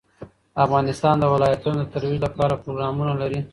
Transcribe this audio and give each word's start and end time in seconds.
افغانستان 0.65 1.15
د 1.19 1.23
ولایتونو 1.33 1.77
د 1.81 1.87
ترویج 1.93 2.17
لپاره 2.25 2.61
پروګرامونه 2.63 3.13
لري. 3.21 3.39